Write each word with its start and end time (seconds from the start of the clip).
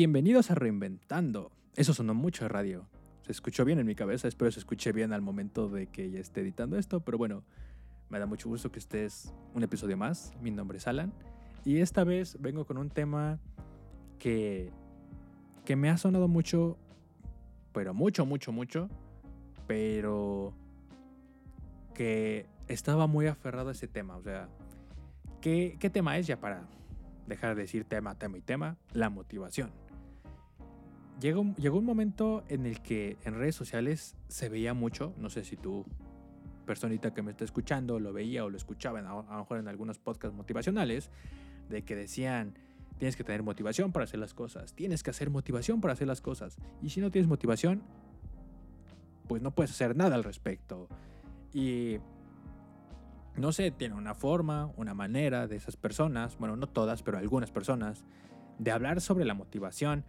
Bienvenidos 0.00 0.52
a 0.52 0.54
Reinventando. 0.54 1.50
Eso 1.74 1.92
sonó 1.92 2.14
mucho 2.14 2.44
de 2.44 2.48
radio. 2.50 2.86
Se 3.22 3.32
escuchó 3.32 3.64
bien 3.64 3.80
en 3.80 3.86
mi 3.86 3.96
cabeza, 3.96 4.28
espero 4.28 4.48
se 4.52 4.60
escuche 4.60 4.92
bien 4.92 5.12
al 5.12 5.22
momento 5.22 5.68
de 5.68 5.88
que 5.88 6.08
ya 6.12 6.20
esté 6.20 6.42
editando 6.42 6.78
esto, 6.78 7.00
pero 7.00 7.18
bueno, 7.18 7.42
me 8.08 8.20
da 8.20 8.26
mucho 8.26 8.48
gusto 8.48 8.70
que 8.70 8.78
estés 8.78 9.34
un 9.54 9.64
episodio 9.64 9.96
más. 9.96 10.32
Mi 10.40 10.52
nombre 10.52 10.78
es 10.78 10.86
Alan 10.86 11.12
y 11.64 11.78
esta 11.78 12.04
vez 12.04 12.40
vengo 12.40 12.64
con 12.64 12.78
un 12.78 12.90
tema 12.90 13.40
que, 14.20 14.70
que 15.64 15.74
me 15.74 15.90
ha 15.90 15.96
sonado 15.96 16.28
mucho, 16.28 16.78
pero 17.72 17.92
mucho, 17.92 18.24
mucho, 18.24 18.52
mucho, 18.52 18.88
pero 19.66 20.54
que 21.94 22.46
estaba 22.68 23.08
muy 23.08 23.26
aferrado 23.26 23.70
a 23.70 23.72
ese 23.72 23.88
tema. 23.88 24.16
O 24.16 24.22
sea, 24.22 24.48
¿qué, 25.40 25.76
qué 25.80 25.90
tema 25.90 26.16
es 26.18 26.28
ya 26.28 26.38
para 26.38 26.68
dejar 27.26 27.56
de 27.56 27.62
decir 27.62 27.84
tema, 27.84 28.14
tema 28.14 28.38
y 28.38 28.42
tema, 28.42 28.76
la 28.92 29.10
motivación. 29.10 29.72
Llegó, 31.20 31.54
llegó 31.56 31.78
un 31.78 31.84
momento 31.84 32.44
en 32.48 32.64
el 32.64 32.80
que 32.80 33.16
en 33.24 33.34
redes 33.34 33.56
sociales 33.56 34.16
se 34.28 34.48
veía 34.48 34.72
mucho, 34.72 35.14
no 35.18 35.30
sé 35.30 35.44
si 35.44 35.56
tú, 35.56 35.84
personita 36.64 37.12
que 37.12 37.22
me 37.22 37.32
está 37.32 37.44
escuchando, 37.44 37.98
lo 37.98 38.12
veía 38.12 38.44
o 38.44 38.50
lo 38.50 38.56
escuchaba, 38.56 39.00
a 39.00 39.02
lo 39.02 39.38
mejor 39.38 39.58
en 39.58 39.68
algunos 39.68 39.98
podcasts 39.98 40.36
motivacionales, 40.36 41.10
de 41.68 41.82
que 41.82 41.96
decían, 41.96 42.54
tienes 42.98 43.16
que 43.16 43.24
tener 43.24 43.42
motivación 43.42 43.90
para 43.90 44.04
hacer 44.04 44.20
las 44.20 44.34
cosas, 44.34 44.74
tienes 44.74 45.02
que 45.02 45.10
hacer 45.10 45.30
motivación 45.30 45.80
para 45.80 45.94
hacer 45.94 46.06
las 46.06 46.20
cosas, 46.20 46.56
y 46.82 46.90
si 46.90 47.00
no 47.00 47.10
tienes 47.10 47.28
motivación, 47.28 47.82
pues 49.26 49.42
no 49.42 49.50
puedes 49.50 49.70
hacer 49.70 49.96
nada 49.96 50.14
al 50.14 50.24
respecto. 50.24 50.88
Y 51.52 51.98
no 53.36 53.52
sé, 53.52 53.70
tiene 53.70 53.94
una 53.94 54.14
forma, 54.14 54.72
una 54.76 54.94
manera 54.94 55.46
de 55.46 55.56
esas 55.56 55.76
personas, 55.76 56.36
bueno, 56.38 56.56
no 56.56 56.66
todas, 56.66 57.02
pero 57.02 57.18
algunas 57.18 57.50
personas, 57.50 58.04
de 58.58 58.72
hablar 58.72 59.00
sobre 59.00 59.24
la 59.24 59.34
motivación 59.34 60.04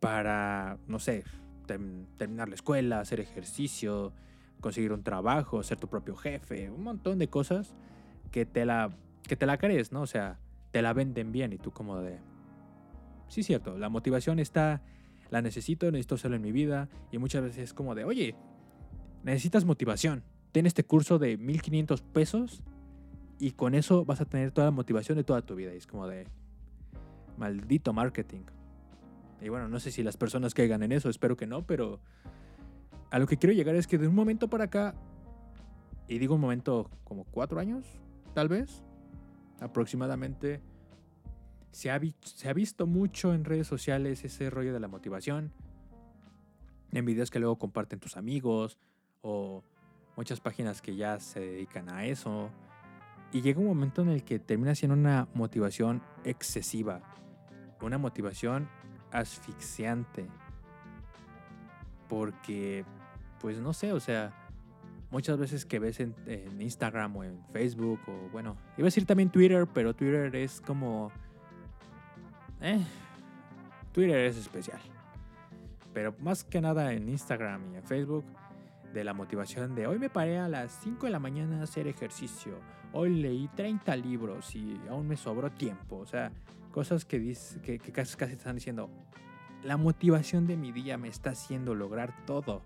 para, 0.00 0.78
no 0.86 0.98
sé, 0.98 1.24
terminar 1.66 2.48
la 2.48 2.54
escuela, 2.54 3.00
hacer 3.00 3.20
ejercicio, 3.20 4.12
conseguir 4.60 4.92
un 4.92 5.02
trabajo, 5.02 5.62
ser 5.62 5.78
tu 5.78 5.88
propio 5.88 6.16
jefe, 6.16 6.70
un 6.70 6.82
montón 6.82 7.18
de 7.18 7.28
cosas 7.28 7.74
que 8.30 8.46
te 8.46 8.64
la, 8.64 8.90
que 9.22 9.36
te 9.36 9.46
la 9.46 9.58
crees, 9.58 9.92
¿no? 9.92 10.02
O 10.02 10.06
sea, 10.06 10.38
te 10.70 10.82
la 10.82 10.92
venden 10.92 11.32
bien 11.32 11.52
y 11.52 11.58
tú 11.58 11.70
como 11.70 12.00
de... 12.00 12.18
Sí, 13.28 13.42
cierto, 13.42 13.76
la 13.76 13.88
motivación 13.88 14.38
está, 14.38 14.82
la 15.30 15.42
necesito, 15.42 15.86
necesito 15.90 16.14
hacerlo 16.14 16.36
en 16.36 16.42
mi 16.42 16.52
vida 16.52 16.88
y 17.10 17.18
muchas 17.18 17.42
veces 17.42 17.58
es 17.58 17.74
como 17.74 17.94
de, 17.94 18.04
oye, 18.04 18.36
necesitas 19.24 19.64
motivación 19.64 20.22
ten 20.56 20.64
este 20.64 20.84
curso 20.84 21.18
de 21.18 21.36
1500 21.36 22.00
pesos 22.00 22.62
y 23.38 23.50
con 23.50 23.74
eso 23.74 24.06
vas 24.06 24.22
a 24.22 24.24
tener 24.24 24.52
toda 24.52 24.68
la 24.68 24.70
motivación 24.70 25.18
de 25.18 25.22
toda 25.22 25.42
tu 25.42 25.54
vida. 25.54 25.74
Y 25.74 25.76
es 25.76 25.86
como 25.86 26.08
de 26.08 26.26
maldito 27.36 27.92
marketing. 27.92 28.44
Y 29.40 29.48
bueno, 29.48 29.68
no 29.68 29.80
sé 29.80 29.90
si 29.90 30.02
las 30.02 30.16
personas 30.16 30.54
caigan 30.54 30.82
en 30.82 30.92
eso, 30.92 31.08
espero 31.10 31.36
que 31.36 31.46
no, 31.46 31.66
pero 31.66 32.00
a 33.10 33.18
lo 33.18 33.26
que 33.26 33.36
quiero 33.36 33.54
llegar 33.54 33.74
es 33.74 33.86
que 33.86 33.98
de 33.98 34.08
un 34.08 34.14
momento 34.14 34.48
para 34.48 34.64
acá, 34.64 34.94
y 36.08 36.18
digo 36.18 36.34
un 36.34 36.40
momento 36.40 36.90
como 37.04 37.24
cuatro 37.24 37.60
años, 37.60 37.86
tal 38.34 38.48
vez, 38.48 38.82
aproximadamente, 39.60 40.60
se 41.70 41.90
ha, 41.90 42.00
se 42.22 42.48
ha 42.48 42.52
visto 42.52 42.86
mucho 42.86 43.34
en 43.34 43.44
redes 43.44 43.66
sociales 43.66 44.24
ese 44.24 44.48
rollo 44.50 44.72
de 44.72 44.80
la 44.80 44.88
motivación, 44.88 45.52
en 46.92 47.04
videos 47.04 47.30
que 47.30 47.38
luego 47.38 47.58
comparten 47.58 47.98
tus 47.98 48.16
amigos, 48.16 48.78
o 49.20 49.62
muchas 50.16 50.40
páginas 50.40 50.80
que 50.80 50.96
ya 50.96 51.20
se 51.20 51.40
dedican 51.40 51.90
a 51.90 52.06
eso. 52.06 52.50
Y 53.32 53.42
llega 53.42 53.60
un 53.60 53.66
momento 53.66 54.02
en 54.02 54.08
el 54.08 54.24
que 54.24 54.38
termina 54.38 54.74
siendo 54.74 54.94
una 54.94 55.28
motivación 55.34 56.02
excesiva, 56.24 57.02
una 57.82 57.98
motivación 57.98 58.68
asfixiante. 59.10 60.26
Porque, 62.08 62.84
pues 63.40 63.58
no 63.58 63.72
sé, 63.72 63.92
o 63.92 64.00
sea, 64.00 64.32
muchas 65.10 65.38
veces 65.38 65.64
que 65.64 65.78
ves 65.78 66.00
en, 66.00 66.14
Instagram 66.60 67.16
o 67.16 67.24
en 67.24 67.44
Facebook 67.52 68.00
o 68.06 68.28
bueno, 68.30 68.56
iba 68.76 68.84
a 68.86 68.88
decir 68.88 69.06
también 69.06 69.30
Twitter, 69.30 69.66
pero 69.66 69.94
Twitter 69.94 70.34
es 70.36 70.60
como... 70.60 71.10
Eh, 72.60 72.80
Twitter 73.92 74.18
es 74.18 74.36
especial. 74.36 74.80
Pero 75.92 76.14
más 76.20 76.44
que 76.44 76.60
nada 76.60 76.92
en 76.92 77.08
Instagram 77.08 77.72
y 77.72 77.76
en 77.76 77.82
Facebook 77.82 78.24
de 78.96 79.04
la 79.04 79.12
motivación 79.12 79.74
de 79.74 79.86
hoy 79.86 79.98
me 79.98 80.08
paré 80.08 80.38
a 80.38 80.48
las 80.48 80.80
5 80.82 81.04
de 81.04 81.12
la 81.12 81.18
mañana 81.18 81.60
a 81.60 81.64
hacer 81.64 81.86
ejercicio, 81.86 82.58
hoy 82.92 83.14
leí 83.14 83.46
30 83.54 83.94
libros 83.96 84.56
y 84.56 84.80
aún 84.88 85.06
me 85.06 85.18
sobró 85.18 85.52
tiempo, 85.52 85.98
o 85.98 86.06
sea, 86.06 86.32
cosas 86.72 87.04
que, 87.04 87.18
dice, 87.18 87.60
que, 87.60 87.78
casi, 87.78 88.16
casi 88.16 88.32
están 88.32 88.54
diciendo, 88.54 88.88
la 89.62 89.76
motivación 89.76 90.46
de 90.46 90.56
mi 90.56 90.72
día 90.72 90.96
me 90.96 91.08
está 91.08 91.30
haciendo 91.30 91.74
lograr 91.74 92.24
todo. 92.24 92.62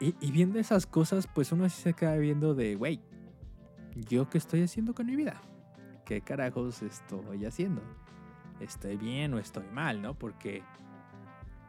Y, 0.00 0.12
viendo 0.30 0.58
esas 0.58 0.86
cosas, 0.86 1.26
pues 1.26 1.52
uno 1.52 1.64
así 1.64 1.82
se 1.82 1.94
queda 1.94 2.16
viendo 2.16 2.54
de, 2.54 2.76
wey, 2.76 3.00
¿yo 3.94 4.28
qué 4.28 4.38
estoy 4.38 4.62
haciendo 4.62 4.94
con 4.94 5.06
mi 5.06 5.16
vida? 5.16 5.40
¿Qué 6.04 6.20
carajos 6.20 6.82
estoy 6.82 7.44
haciendo? 7.44 7.82
¿Estoy 8.60 8.96
bien 8.96 9.34
o 9.34 9.38
estoy 9.38 9.66
mal, 9.72 10.00
no? 10.00 10.14
Porque, 10.14 10.62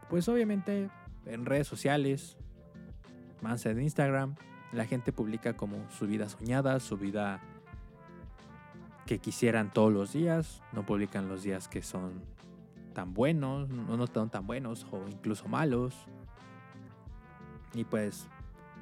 pues 0.09 0.27
obviamente 0.29 0.89
en 1.25 1.45
redes 1.45 1.67
sociales 1.67 2.37
más 3.41 3.65
en 3.65 3.81
Instagram, 3.81 4.35
la 4.71 4.85
gente 4.85 5.11
publica 5.11 5.55
como 5.55 5.77
su 5.91 6.07
vida 6.07 6.29
soñada, 6.29 6.79
su 6.79 6.97
vida 6.97 7.39
que 9.05 9.19
quisieran 9.19 9.71
todos 9.71 9.91
los 9.93 10.13
días, 10.13 10.61
no 10.73 10.85
publican 10.85 11.29
los 11.29 11.43
días 11.43 11.67
que 11.67 11.81
son 11.81 12.21
tan 12.93 13.13
buenos, 13.13 13.69
no, 13.69 13.95
no 13.95 14.07
tan, 14.07 14.29
tan 14.29 14.45
buenos 14.45 14.85
o 14.91 15.07
incluso 15.07 15.47
malos. 15.47 15.95
Y 17.73 17.85
pues 17.85 18.27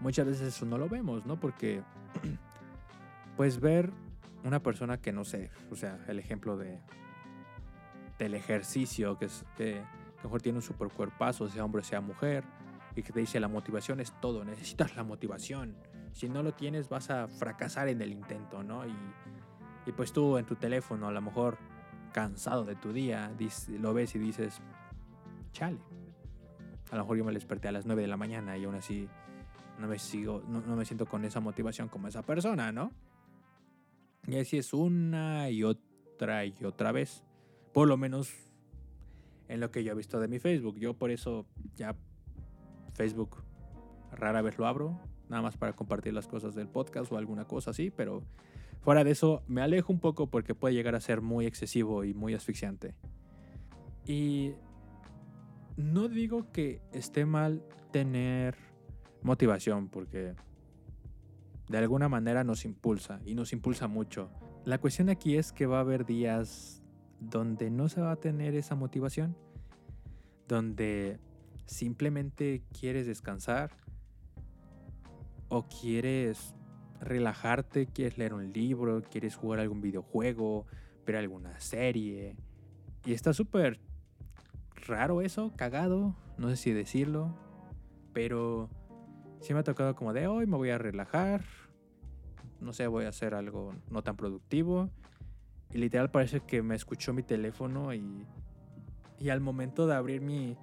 muchas 0.01 0.25
veces 0.25 0.55
eso 0.55 0.65
no 0.65 0.77
lo 0.77 0.89
vemos, 0.89 1.25
¿no? 1.25 1.39
Porque 1.39 1.83
pues 3.37 3.59
ver 3.59 3.91
una 4.43 4.61
persona 4.61 4.97
que 4.97 5.11
no 5.11 5.25
sé, 5.25 5.51
o 5.71 5.75
sea, 5.75 5.99
el 6.07 6.19
ejemplo 6.19 6.57
de 6.57 6.79
del 8.17 8.33
ejercicio, 8.33 9.17
que, 9.17 9.25
es, 9.25 9.43
que 9.57 9.81
mejor 10.23 10.41
tiene 10.41 10.59
un 10.59 10.61
super 10.61 10.87
cuerpazo, 10.89 11.49
sea 11.49 11.65
hombre, 11.65 11.83
sea 11.83 12.01
mujer, 12.01 12.43
y 12.95 13.03
que 13.03 13.11
te 13.11 13.19
dice 13.19 13.39
la 13.39 13.47
motivación 13.47 13.99
es 13.99 14.13
todo, 14.21 14.43
necesitas 14.45 14.95
la 14.95 15.03
motivación. 15.03 15.75
Si 16.13 16.29
no 16.29 16.43
lo 16.43 16.53
tienes 16.53 16.89
vas 16.89 17.09
a 17.09 17.27
fracasar 17.27 17.89
en 17.89 18.01
el 18.01 18.11
intento, 18.11 18.63
¿no? 18.63 18.85
Y, 18.85 18.95
y 19.85 19.91
pues 19.91 20.13
tú 20.13 20.37
en 20.37 20.45
tu 20.45 20.55
teléfono 20.55 21.07
a 21.07 21.11
lo 21.11 21.21
mejor 21.21 21.57
cansado 22.13 22.63
de 22.63 22.75
tu 22.75 22.93
día, 22.93 23.31
lo 23.79 23.93
ves 23.93 24.15
y 24.15 24.19
dices, 24.19 24.61
chale. 25.51 25.79
A 26.91 26.95
lo 26.95 27.03
mejor 27.03 27.17
yo 27.17 27.25
me 27.25 27.33
desperté 27.33 27.67
a 27.67 27.71
las 27.71 27.85
9 27.85 28.03
de 28.03 28.07
la 28.07 28.15
mañana 28.15 28.57
y 28.57 28.63
aún 28.63 28.75
así 28.75 29.09
no 29.79 29.87
me, 29.87 29.99
sigo, 29.99 30.41
no, 30.47 30.61
no 30.61 30.75
me 30.77 30.85
siento 30.85 31.05
con 31.05 31.25
esa 31.25 31.41
motivación 31.41 31.89
como 31.89 32.07
esa 32.07 32.21
persona, 32.21 32.71
¿no? 32.71 32.93
Y 34.27 34.37
así 34.37 34.57
es 34.57 34.73
una 34.73 35.49
y 35.49 35.63
otra 35.63 36.45
y 36.45 36.55
otra 36.63 36.91
vez. 36.91 37.23
Por 37.73 37.87
lo 37.89 37.97
menos 37.97 38.33
en 39.47 39.59
lo 39.59 39.71
que 39.71 39.83
yo 39.83 39.91
he 39.91 39.95
visto 39.95 40.19
de 40.19 40.27
mi 40.27 40.39
Facebook. 40.39 40.77
Yo 40.79 40.93
por 40.93 41.11
eso 41.11 41.45
ya 41.75 41.95
Facebook 42.95 43.43
rara 44.11 44.41
vez 44.41 44.57
lo 44.57 44.65
abro, 44.65 44.99
nada 45.29 45.41
más 45.41 45.57
para 45.57 45.73
compartir 45.73 46.13
las 46.13 46.27
cosas 46.27 46.55
del 46.55 46.67
podcast 46.67 47.11
o 47.11 47.17
alguna 47.17 47.45
cosa 47.45 47.71
así, 47.71 47.91
pero 47.91 48.23
fuera 48.81 49.03
de 49.03 49.11
eso 49.11 49.43
me 49.47 49.61
alejo 49.61 49.91
un 49.91 49.99
poco 49.99 50.27
porque 50.27 50.55
puede 50.55 50.73
llegar 50.73 50.95
a 50.95 51.01
ser 51.01 51.21
muy 51.21 51.45
excesivo 51.45 52.03
y 52.03 52.13
muy 52.13 52.33
asfixiante. 52.33 52.95
Y 54.05 54.53
no 55.77 56.07
digo 56.07 56.51
que 56.51 56.81
esté 56.91 57.25
mal 57.25 57.63
tener 57.91 58.55
motivación 59.21 59.89
porque 59.89 60.35
de 61.67 61.77
alguna 61.77 62.07
manera 62.07 62.43
nos 62.43 62.63
impulsa 62.63 63.19
y 63.25 63.33
nos 63.35 63.51
impulsa 63.51 63.87
mucho. 63.87 64.29
La 64.63 64.77
cuestión 64.77 65.09
aquí 65.09 65.35
es 65.35 65.51
que 65.51 65.65
va 65.65 65.77
a 65.77 65.81
haber 65.81 66.05
días 66.05 66.83
donde 67.19 67.71
no 67.71 67.89
se 67.89 68.01
va 68.01 68.11
a 68.11 68.15
tener 68.17 68.55
esa 68.55 68.75
motivación, 68.75 69.35
donde 70.47 71.19
simplemente 71.65 72.63
quieres 72.77 73.07
descansar 73.07 73.71
o 75.49 75.67
quieres 75.67 76.55
relajarte, 76.99 77.87
quieres 77.87 78.17
leer 78.17 78.33
un 78.33 78.51
libro, 78.51 79.01
quieres 79.03 79.35
jugar 79.35 79.59
algún 79.59 79.81
videojuego, 79.81 80.65
ver 81.05 81.17
alguna 81.17 81.59
serie. 81.59 82.35
Y 83.05 83.13
está 83.13 83.33
súper 83.33 83.79
raro 84.87 85.21
eso, 85.21 85.53
cagado, 85.55 86.15
no 86.37 86.49
sé 86.49 86.57
si 86.57 86.71
decirlo, 86.71 87.35
pero 88.13 88.69
sí 89.41 89.53
me 89.53 89.59
ha 89.59 89.63
tocado 89.63 89.95
como 89.95 90.13
de 90.13 90.27
hoy 90.27 90.47
me 90.47 90.57
voy 90.57 90.69
a 90.69 90.77
relajar, 90.77 91.43
no 92.59 92.73
sé, 92.73 92.87
voy 92.87 93.05
a 93.05 93.09
hacer 93.09 93.35
algo 93.35 93.73
no 93.89 94.03
tan 94.03 94.15
productivo. 94.15 94.89
Y 95.71 95.77
literal 95.77 96.09
parece 96.09 96.39
que 96.39 96.61
me 96.61 96.75
escuchó 96.75 97.13
mi 97.13 97.21
teléfono 97.21 97.93
y, 97.93 98.25
y 99.19 99.29
al 99.29 99.41
momento 99.41 99.87
de 99.87 99.95
abrir 99.95 100.21
mi, 100.21 100.57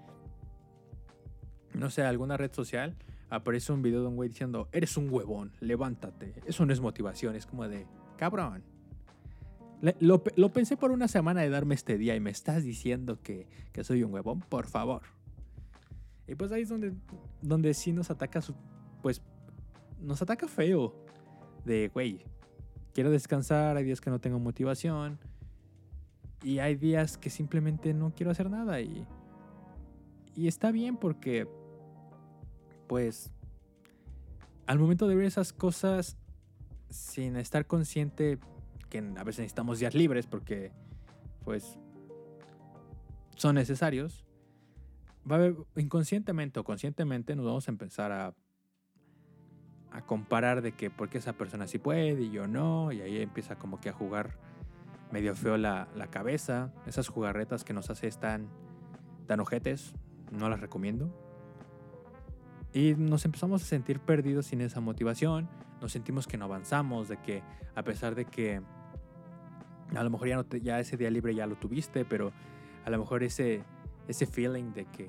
no 1.75 1.91
sé, 1.91 2.03
alguna 2.03 2.37
red 2.37 2.53
social, 2.53 2.97
aparece 3.31 3.73
un 3.73 3.83
video 3.83 4.03
de 4.03 4.09
un 4.09 4.17
güey 4.17 4.29
diciendo, 4.29 4.69
eres 4.73 4.97
un 4.97 5.09
huevón, 5.11 5.53
levántate. 5.61 6.35
Eso 6.47 6.67
no 6.67 6.73
es 6.73 6.81
motivación, 6.81 7.35
es 7.35 7.47
como 7.47 7.67
de, 7.69 7.87
cabrón. 8.17 8.63
lo, 10.01 10.23
pensé 10.53 10.77
por 10.77 10.91
una 10.91 11.09
semana 11.09 11.41
de 11.41 11.51
darme 11.51 11.75
este 11.75 11.99
día 11.99 12.15
y 12.15 12.21
me 12.21 12.31
estás 12.31 12.63
diciendo 12.63 13.21
que, 13.23 13.49
que 13.73 13.85
soy 13.85 14.03
un 14.03 14.13
huevón, 14.13 14.41
por 14.41 14.67
favor. 14.67 15.03
Y 16.27 16.35
pues 16.35 16.53
ahí 16.53 16.63
es 16.63 16.69
donde, 16.69 16.95
donde 17.41 17.75
sí 17.75 17.93
nos 17.93 18.11
ataca 18.11 18.41
su, 18.41 18.55
pues 19.03 19.23
nos 20.01 20.23
ataca 20.23 20.47
feo. 20.49 20.95
De, 21.65 21.89
güey, 21.89 22.25
quiero 22.93 23.11
descansar, 23.11 23.77
hay 23.77 23.85
días 23.85 24.01
que 24.01 24.11
no 24.11 24.21
tengo 24.21 24.39
motivación. 24.39 25.19
Y 26.43 26.59
hay 26.59 26.75
días 26.75 27.19
que 27.19 27.31
simplemente 27.31 27.95
no 27.95 28.13
quiero 28.15 28.31
hacer 28.31 28.51
nada. 28.51 28.81
Y, 28.81 29.07
y 30.35 30.49
está 30.49 30.73
bien 30.73 30.97
porque, 30.97 31.49
pues, 32.93 33.33
al 34.67 34.79
momento 34.79 35.09
de 35.09 35.15
ver 35.15 35.25
esas 35.25 35.55
cosas, 35.55 36.19
sin 36.91 37.37
estar 37.37 37.67
consciente 37.67 38.39
que 38.91 38.99
a 38.99 39.25
veces 39.25 39.39
necesitamos 39.39 39.79
días 39.79 39.95
libres 39.95 40.27
porque, 40.27 40.73
pues, 41.43 41.79
son 43.35 43.55
necesarios, 43.55 44.27
va 45.27 45.37
a 45.37 45.39
haber, 45.39 45.57
inconscientemente 45.75 46.61
o 46.61 46.65
conscientemente 46.65 47.35
nos 47.35 47.47
vamos 47.47 47.67
a 47.67 47.71
empezar 47.71 48.13
a, 48.13 48.35
a 49.91 50.05
comparar 50.05 50.61
de 50.61 50.73
que 50.73 50.91
porque 50.91 51.17
esa 51.17 51.33
persona 51.33 51.67
sí 51.69 51.79
puede 51.79 52.21
y 52.21 52.31
yo 52.31 52.47
no, 52.47 52.93
y 52.93 53.01
ahí 53.01 53.23
empieza 53.23 53.57
como 53.57 53.81
que 53.81 53.89
a 53.89 53.95
jugar 53.95 54.37
medio 55.11 55.35
feo 55.35 55.57
la, 55.57 55.89
la 55.97 56.09
cabeza, 56.09 56.75
esas 56.87 57.09
jugarretas 57.09 57.65
que 57.65 57.73
nos 57.73 57.89
hace 57.89 58.11
tan, 58.11 58.51
tan 59.27 59.41
ojetes, 59.41 59.95
no 60.31 60.51
las 60.51 60.61
recomiendo. 60.61 61.22
Y 62.75 62.95
nos 62.95 63.25
empezamos 63.25 63.63
a 63.63 63.67
sentir 63.67 64.01
perdidos 64.01 64.47
sin 64.47 64.61
esa 64.63 64.81
motivación, 64.81 65.49
nos 65.81 65.93
sentimos 65.93 66.27
que 66.27 66.39
no 66.39 66.47
avanzamos, 66.47 67.09
de 67.09 67.19
que 67.19 67.43
a 67.75 67.83
pesar 67.83 68.15
de 68.15 68.25
que 68.25 68.63
a 69.95 70.03
lo 70.03 70.11
mejor 70.11 70.29
ya, 70.29 70.37
no 70.37 70.45
ya 70.57 70.81
ese 70.81 70.97
día 70.97 71.11
libre 71.11 71.35
ya 71.35 71.47
lo 71.47 71.57
tuviste, 71.57 72.05
pero 72.05 72.33
a 72.85 72.91
lo 72.91 72.99
mejor 72.99 73.23
ese, 73.23 73.63
ese 74.09 74.27
feeling 74.27 74.73
de 74.73 74.87
que 74.87 75.09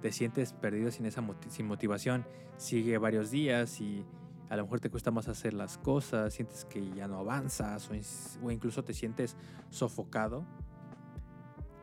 te 0.00 0.12
sientes 0.12 0.52
perdido 0.52 0.90
sin 0.90 1.06
esa 1.06 1.22
sin 1.48 1.66
motivación 1.66 2.24
sigue 2.56 2.98
varios 2.98 3.30
días 3.30 3.80
y 3.80 4.04
a 4.48 4.56
lo 4.56 4.64
mejor 4.64 4.80
te 4.80 4.90
cuesta 4.90 5.10
más 5.10 5.28
hacer 5.28 5.54
las 5.54 5.78
cosas, 5.78 6.34
sientes 6.34 6.64
que 6.64 6.90
ya 6.92 7.06
no 7.06 7.18
avanzas 7.18 7.90
o, 7.90 8.46
o 8.46 8.50
incluso 8.50 8.84
te 8.84 8.94
sientes 8.94 9.36
sofocado. 9.70 10.44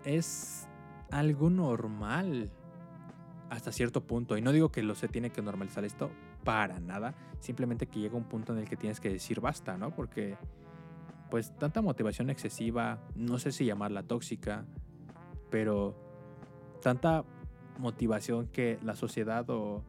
Es 0.04 0.68
algo 1.10 1.50
normal 1.50 2.52
hasta 3.50 3.72
cierto 3.72 4.06
punto. 4.06 4.38
Y 4.38 4.42
no 4.42 4.52
digo 4.52 4.70
que 4.70 4.84
lo 4.84 4.96
se 4.96 5.08
tiene 5.08 5.30
que 5.30 5.42
normalizar 5.42 5.86
esto 5.86 6.12
para 6.44 6.80
nada. 6.80 7.16
Simplemente 7.40 7.88
que 7.88 8.00
llega 8.00 8.18
un 8.18 8.26
punto 8.26 8.54
en 8.54 8.60
el 8.60 8.70
que 8.70 8.76
tienes 8.76 9.00
que 9.00 9.10
decir 9.10 9.40
basta, 9.40 9.78
¿no? 9.78 9.92
Porque 9.92 10.38
pues 11.30 11.58
tanta 11.58 11.82
motivación 11.82 12.30
excesiva, 12.30 13.00
no 13.16 13.38
sé 13.38 13.52
si 13.52 13.66
llamarla 13.66 14.04
tóxica, 14.04 14.66
pero 15.50 15.96
tanta 16.82 17.26
motivación 17.78 18.48
que 18.48 18.80
la 18.82 18.96
sociedad 18.96 19.50
o, 19.50 19.84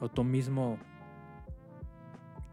o 0.00 0.08
tú 0.08 0.24
mismo 0.24 0.78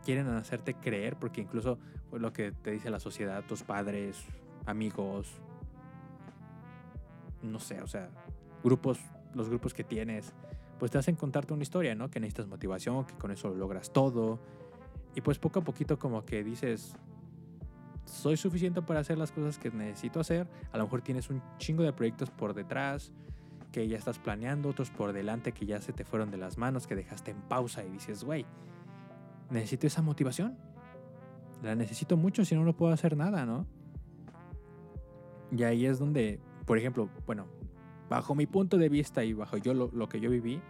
quieren 0.03 0.27
hacerte 0.27 0.73
creer, 0.73 1.15
porque 1.17 1.41
incluso 1.41 1.79
pues, 2.09 2.21
lo 2.21 2.33
que 2.33 2.51
te 2.51 2.71
dice 2.71 2.89
la 2.89 2.99
sociedad, 2.99 3.43
tus 3.45 3.63
padres, 3.63 4.25
amigos, 4.65 5.31
no 7.41 7.59
sé, 7.59 7.81
o 7.81 7.87
sea, 7.87 8.09
grupos, 8.63 8.99
los 9.33 9.49
grupos 9.49 9.73
que 9.73 9.83
tienes, 9.83 10.33
pues 10.79 10.91
te 10.91 10.97
hacen 10.97 11.15
contarte 11.15 11.53
una 11.53 11.63
historia, 11.63 11.95
¿no? 11.95 12.09
Que 12.09 12.19
necesitas 12.19 12.47
motivación, 12.47 13.05
que 13.05 13.13
con 13.15 13.31
eso 13.31 13.49
lo 13.49 13.55
logras 13.55 13.91
todo. 13.91 14.39
Y 15.15 15.21
pues 15.21 15.39
poco 15.39 15.59
a 15.59 15.63
poquito 15.63 15.99
como 15.99 16.25
que 16.25 16.43
dices, 16.43 16.95
soy 18.05 18.37
suficiente 18.37 18.81
para 18.81 19.01
hacer 19.01 19.17
las 19.17 19.31
cosas 19.31 19.57
que 19.57 19.69
necesito 19.71 20.19
hacer. 20.19 20.47
A 20.71 20.77
lo 20.77 20.85
mejor 20.85 21.01
tienes 21.01 21.29
un 21.29 21.41
chingo 21.57 21.83
de 21.83 21.93
proyectos 21.93 22.29
por 22.29 22.53
detrás 22.53 23.11
que 23.71 23.87
ya 23.87 23.97
estás 23.97 24.17
planeando, 24.17 24.69
otros 24.69 24.89
por 24.89 25.13
delante 25.13 25.51
que 25.51 25.65
ya 25.65 25.79
se 25.79 25.93
te 25.93 26.03
fueron 26.03 26.31
de 26.31 26.37
las 26.37 26.57
manos, 26.57 26.87
que 26.87 26.95
dejaste 26.95 27.31
en 27.31 27.41
pausa 27.41 27.83
y 27.83 27.89
dices, 27.89 28.23
güey, 28.23 28.45
necesito 29.51 29.87
esa 29.87 30.01
motivación. 30.01 30.57
La 31.61 31.75
necesito 31.75 32.17
mucho, 32.17 32.45
si 32.45 32.55
no, 32.55 32.63
no 32.63 32.75
puedo 32.75 32.93
hacer 32.93 33.15
nada, 33.17 33.45
¿no? 33.45 33.67
Y 35.51 35.63
ahí 35.63 35.85
es 35.85 35.99
donde, 35.99 36.39
por 36.65 36.77
ejemplo, 36.77 37.09
bueno, 37.25 37.47
bajo 38.09 38.35
mi 38.35 38.47
punto 38.47 38.77
de 38.77 38.89
vista 38.89 39.23
y 39.23 39.33
bajo 39.33 39.57
yo 39.57 39.73
lo, 39.73 39.89
lo 39.93 40.09
que 40.09 40.19
yo 40.19 40.29
viví, 40.29 40.61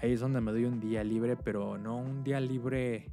ahí 0.00 0.12
es 0.12 0.20
donde 0.20 0.40
me 0.40 0.52
doy 0.52 0.64
un 0.64 0.80
día 0.80 1.02
libre, 1.02 1.36
pero 1.36 1.78
no 1.78 1.96
un 1.96 2.22
día 2.22 2.40
libre 2.40 3.10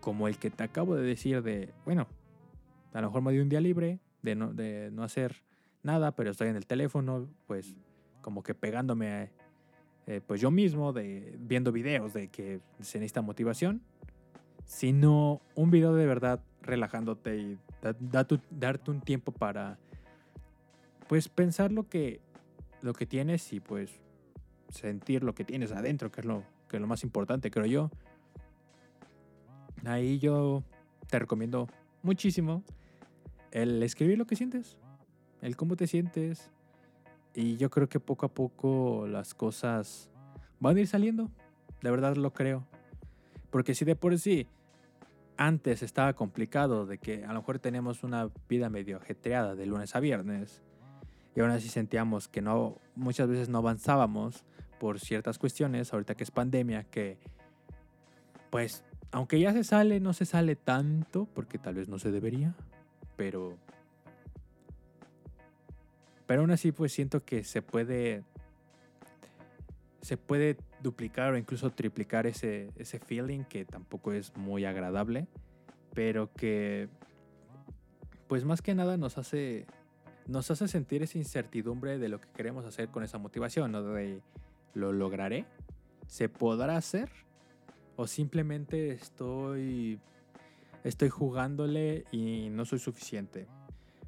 como 0.00 0.28
el 0.28 0.38
que 0.38 0.50
te 0.50 0.64
acabo 0.64 0.96
de 0.96 1.02
decir 1.02 1.42
de, 1.42 1.72
bueno, 1.84 2.06
a 2.92 3.00
lo 3.00 3.08
mejor 3.08 3.22
me 3.22 3.32
doy 3.32 3.40
un 3.40 3.48
día 3.48 3.60
libre 3.60 4.00
de 4.22 4.34
no, 4.34 4.52
de 4.52 4.90
no 4.92 5.02
hacer 5.02 5.42
nada, 5.82 6.12
pero 6.12 6.30
estoy 6.30 6.48
en 6.48 6.56
el 6.56 6.66
teléfono, 6.66 7.28
pues 7.46 7.74
como 8.20 8.42
que 8.42 8.54
pegándome, 8.54 9.30
eh, 10.06 10.20
pues 10.26 10.40
yo 10.40 10.50
mismo, 10.50 10.92
de 10.92 11.36
viendo 11.38 11.72
videos 11.72 12.12
de 12.14 12.28
que 12.28 12.60
se 12.80 12.98
necesita 12.98 13.22
motivación, 13.22 13.82
sino 14.64 15.40
un 15.54 15.70
video 15.70 15.94
de 15.94 16.06
verdad 16.06 16.40
relajándote 16.62 17.36
y 17.36 17.58
darte 18.50 18.90
un 18.90 19.00
tiempo 19.02 19.30
para, 19.32 19.78
pues 21.08 21.28
pensar 21.28 21.72
lo 21.72 21.88
que, 21.88 22.20
lo 22.82 22.92
que 22.92 23.06
tienes 23.06 23.52
y 23.52 23.60
pues 23.60 24.00
sentir 24.70 25.22
lo 25.22 25.34
que 25.34 25.44
tienes 25.44 25.72
adentro, 25.72 26.10
que 26.10 26.20
es 26.20 26.26
lo, 26.26 26.42
que 26.68 26.76
es 26.76 26.80
lo 26.80 26.86
más 26.86 27.04
importante, 27.04 27.50
creo 27.50 27.66
yo. 27.66 27.90
Ahí 29.84 30.18
yo 30.18 30.62
te 31.08 31.18
recomiendo 31.18 31.68
muchísimo 32.02 32.62
el 33.50 33.82
escribir 33.82 34.18
lo 34.18 34.26
que 34.26 34.36
sientes, 34.36 34.76
el 35.42 35.56
cómo 35.56 35.76
te 35.76 35.86
sientes. 35.86 36.50
Y 37.34 37.56
yo 37.56 37.68
creo 37.68 37.88
que 37.88 38.00
poco 38.00 38.26
a 38.26 38.28
poco 38.28 39.06
las 39.08 39.34
cosas 39.34 40.08
van 40.60 40.76
a 40.76 40.80
ir 40.80 40.86
saliendo. 40.86 41.30
De 41.82 41.90
verdad 41.90 42.16
lo 42.16 42.32
creo. 42.32 42.64
Porque 43.50 43.74
si 43.74 43.84
de 43.84 43.96
por 43.96 44.18
sí 44.18 44.46
antes 45.36 45.82
estaba 45.82 46.12
complicado 46.12 46.86
de 46.86 46.98
que 46.98 47.24
a 47.24 47.32
lo 47.32 47.40
mejor 47.40 47.58
tenemos 47.58 48.04
una 48.04 48.30
vida 48.48 48.70
medio 48.70 48.98
ajetreada 48.98 49.54
de 49.54 49.66
lunes 49.66 49.94
a 49.96 50.00
viernes 50.00 50.62
y 51.34 51.40
aún 51.40 51.50
así 51.50 51.68
sentíamos 51.68 52.28
que 52.28 52.40
no 52.40 52.78
muchas 52.94 53.28
veces 53.28 53.48
no 53.48 53.58
avanzábamos 53.58 54.44
por 54.78 55.00
ciertas 55.00 55.38
cuestiones, 55.38 55.92
ahorita 55.92 56.14
que 56.14 56.24
es 56.24 56.30
pandemia 56.30 56.84
que 56.84 57.18
pues 58.50 58.84
aunque 59.14 59.38
ya 59.38 59.52
se 59.52 59.62
sale, 59.62 60.00
no 60.00 60.12
se 60.12 60.26
sale 60.26 60.56
tanto 60.56 61.26
porque 61.34 61.56
tal 61.56 61.76
vez 61.76 61.88
no 61.88 62.00
se 62.00 62.10
debería, 62.10 62.52
pero... 63.16 63.56
Pero 66.26 66.40
aún 66.40 66.50
así 66.50 66.72
pues 66.72 66.92
siento 66.92 67.24
que 67.24 67.44
se 67.44 67.62
puede... 67.62 68.24
Se 70.02 70.16
puede 70.16 70.56
duplicar 70.82 71.32
o 71.32 71.38
incluso 71.38 71.70
triplicar 71.70 72.26
ese, 72.26 72.70
ese 72.76 72.98
feeling 72.98 73.44
que 73.44 73.64
tampoco 73.64 74.12
es 74.12 74.36
muy 74.36 74.64
agradable, 74.64 75.28
pero 75.94 76.32
que 76.32 76.88
pues 78.26 78.44
más 78.44 78.62
que 78.62 78.74
nada 78.74 78.96
nos 78.96 79.16
hace 79.16 79.64
nos 80.26 80.50
hace 80.50 80.68
sentir 80.68 81.02
esa 81.02 81.18
incertidumbre 81.18 81.98
de 81.98 82.08
lo 82.08 82.20
que 82.20 82.28
queremos 82.28 82.64
hacer 82.64 82.88
con 82.88 83.02
esa 83.02 83.18
motivación, 83.18 83.72
¿no? 83.72 83.82
De 83.82 84.20
lo 84.74 84.92
lograré, 84.92 85.44
se 86.06 86.28
podrá 86.28 86.76
hacer 86.76 87.10
o 87.96 88.06
simplemente 88.06 88.90
estoy 88.90 90.00
estoy 90.82 91.08
jugándole 91.08 92.04
y 92.12 92.48
no 92.50 92.64
soy 92.64 92.78
suficiente. 92.78 93.46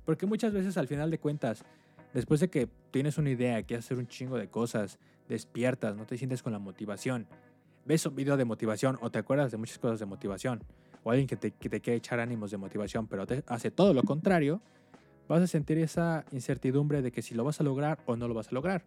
Porque 0.05 0.27
muchas 0.27 0.53
veces 0.53 0.77
al 0.77 0.87
final 0.87 1.11
de 1.11 1.19
cuentas, 1.19 1.65
después 2.13 2.41
de 2.41 2.49
que 2.49 2.69
tienes 2.91 3.19
una 3.19 3.31
idea, 3.31 3.63
que 3.63 3.77
hacer 3.77 3.97
un 3.97 4.07
chingo 4.07 4.37
de 4.37 4.49
cosas, 4.49 4.99
despiertas, 5.29 5.97
no 5.97 6.07
te 6.07 6.19
sientes 6.19 6.43
con 6.43 6.53
la 6.53 6.59
motivación, 6.59 7.27
ves 7.87 8.05
un 8.07 8.15
video 8.15 8.37
de 8.37 8.45
motivación 8.45 8.99
o 9.01 9.11
te 9.11 9.19
acuerdas 9.19 9.51
de 9.51 9.57
muchas 9.57 9.79
cosas 9.79 9.99
de 9.99 10.07
motivación, 10.07 10.63
o 11.03 11.11
alguien 11.11 11.27
que 11.27 11.37
te, 11.37 11.53
que 11.53 11.69
te 11.69 11.81
quiere 11.81 11.97
echar 11.97 12.21
ánimos 12.21 12.51
de 12.51 12.57
motivación, 12.59 13.07
pero 13.07 13.27
te 13.27 13.43
hace 13.47 13.71
todo 13.71 13.95
lo 13.95 14.03
contrario, 14.03 14.61
vas 15.29 15.43
a 15.43 15.47
sentir 15.47 15.79
esa 15.79 16.25
incertidumbre 16.33 17.03
de 17.03 17.13
que 17.13 17.23
si 17.23 17.35
lo 17.35 17.45
vas 17.45 17.61
a 17.61 17.65
lograr 17.65 17.99
o 18.07 18.17
no 18.17 18.29
lo 18.29 18.35
vas 18.35 18.49
a 18.49 18.53
lograr. 18.53 18.85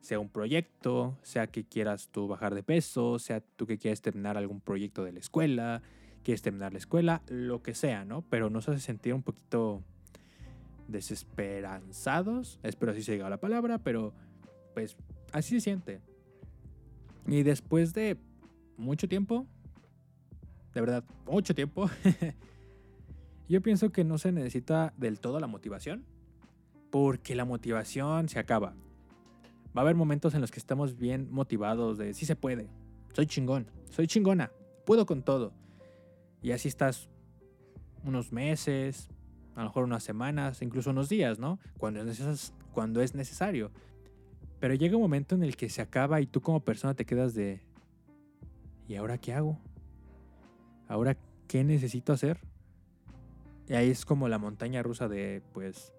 Sea 0.00 0.18
un 0.18 0.28
proyecto, 0.28 1.16
sea 1.22 1.46
que 1.46 1.64
quieras 1.64 2.08
tú 2.08 2.26
bajar 2.26 2.54
de 2.54 2.62
peso, 2.62 3.18
sea 3.18 3.40
tú 3.40 3.66
que 3.66 3.78
quieres 3.78 4.00
terminar 4.00 4.36
algún 4.36 4.60
proyecto 4.60 5.04
de 5.04 5.12
la 5.12 5.18
escuela, 5.18 5.82
quieres 6.22 6.42
terminar 6.42 6.72
la 6.72 6.78
escuela, 6.78 7.22
lo 7.28 7.62
que 7.62 7.74
sea, 7.74 8.04
¿no? 8.04 8.22
Pero 8.22 8.50
nos 8.50 8.68
hace 8.68 8.80
sentir 8.80 9.14
un 9.14 9.22
poquito 9.22 9.82
desesperanzados, 10.88 12.58
espero 12.62 12.92
así 12.92 13.02
se 13.02 13.12
diga 13.12 13.30
la 13.30 13.38
palabra, 13.38 13.78
pero 13.78 14.12
pues 14.74 14.96
así 15.32 15.56
se 15.56 15.60
siente. 15.60 16.00
Y 17.26 17.42
después 17.42 17.92
de 17.94 18.16
mucho 18.76 19.08
tiempo, 19.08 19.46
de 20.74 20.80
verdad, 20.80 21.04
mucho 21.26 21.54
tiempo, 21.54 21.88
yo 23.50 23.60
pienso 23.62 23.90
que 23.90 24.04
no 24.04 24.16
se 24.16 24.30
necesita 24.30 24.94
del 24.96 25.18
todo 25.18 25.40
la 25.40 25.48
motivación, 25.48 26.04
porque 26.90 27.34
la 27.34 27.44
motivación 27.44 28.28
se 28.28 28.38
acaba. 28.38 28.74
Va 29.76 29.80
a 29.80 29.80
haber 29.80 29.96
momentos 29.96 30.34
en 30.34 30.40
los 30.40 30.52
que 30.52 30.60
estamos 30.60 30.96
bien 30.96 31.28
motivados 31.32 31.98
de 31.98 32.14
sí 32.14 32.26
se 32.26 32.36
puede, 32.36 32.68
soy 33.12 33.26
chingón, 33.26 33.66
soy 33.90 34.06
chingona, 34.06 34.52
puedo 34.86 35.04
con 35.04 35.22
todo. 35.22 35.52
Y 36.42 36.52
así 36.52 36.68
estás 36.68 37.08
unos 38.04 38.32
meses, 38.32 39.08
a 39.56 39.60
lo 39.60 39.66
mejor 39.66 39.84
unas 39.84 40.04
semanas, 40.04 40.62
incluso 40.62 40.90
unos 40.90 41.08
días, 41.08 41.40
¿no? 41.40 41.58
Cuando 41.76 42.00
es, 43.02 43.14
necesario. 43.14 43.72
Pero 44.60 44.74
llega 44.74 44.96
un 44.96 45.02
momento 45.02 45.34
en 45.34 45.42
el 45.42 45.56
que 45.56 45.68
se 45.68 45.82
acaba 45.82 46.20
y 46.20 46.26
tú 46.26 46.40
como 46.40 46.60
persona 46.60 46.94
te 46.94 47.04
quedas 47.04 47.34
de, 47.34 47.60
¿y 48.86 48.94
ahora 48.94 49.18
qué 49.18 49.34
hago? 49.34 49.58
¿Ahora 50.86 51.16
qué 51.48 51.64
necesito 51.64 52.12
hacer? 52.12 52.40
Y 53.70 53.74
ahí 53.76 53.88
es 53.88 54.04
como 54.04 54.28
la 54.28 54.38
montaña 54.38 54.82
rusa 54.82 55.06
de, 55.08 55.42
pues, 55.52 55.92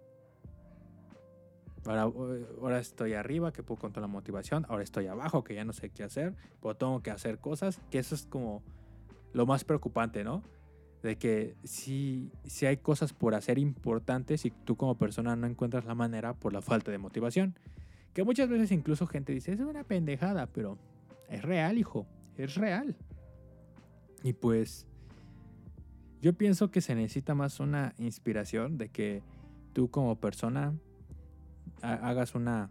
ahora, 1.85 2.01
ahora 2.59 2.79
estoy 2.79 3.13
arriba, 3.13 3.53
que 3.53 3.63
puedo 3.63 3.79
controlar 3.79 4.09
la 4.09 4.13
motivación, 4.13 4.65
ahora 4.67 4.83
estoy 4.83 5.07
abajo, 5.07 5.45
que 5.45 5.55
ya 5.55 5.63
no 5.63 5.71
sé 5.71 5.89
qué 5.89 6.03
hacer, 6.03 6.35
pero 6.61 6.75
tengo 6.75 7.01
que 7.01 7.11
hacer 7.11 7.39
cosas, 7.39 7.79
que 7.89 7.99
eso 7.99 8.13
es 8.13 8.25
como 8.25 8.61
lo 9.31 9.45
más 9.45 9.63
preocupante, 9.63 10.25
¿no? 10.25 10.43
De 11.01 11.17
que 11.17 11.55
si, 11.63 12.33
si 12.43 12.65
hay 12.65 12.75
cosas 12.75 13.13
por 13.13 13.35
hacer 13.35 13.57
importantes 13.57 14.43
y 14.43 14.51
tú 14.51 14.75
como 14.75 14.97
persona 14.97 15.37
no 15.37 15.47
encuentras 15.47 15.85
la 15.85 15.95
manera 15.95 16.33
por 16.33 16.51
la 16.51 16.61
falta 16.61 16.91
de 16.91 16.97
motivación. 16.97 17.57
Que 18.13 18.25
muchas 18.25 18.49
veces 18.49 18.73
incluso 18.73 19.07
gente 19.07 19.31
dice, 19.31 19.53
es 19.53 19.61
una 19.61 19.85
pendejada, 19.85 20.45
pero 20.47 20.77
es 21.29 21.41
real, 21.41 21.77
hijo, 21.77 22.05
es 22.35 22.55
real. 22.55 22.97
Y 24.23 24.33
pues 24.33 24.85
yo 26.21 26.33
pienso 26.33 26.69
que 26.69 26.81
se 26.81 26.93
necesita 26.93 27.33
más 27.33 27.59
una 27.59 27.95
inspiración 27.97 28.77
de 28.77 28.89
que 28.89 29.23
tú 29.73 29.89
como 29.89 30.19
persona 30.19 30.73
hagas 31.81 32.35
una 32.35 32.69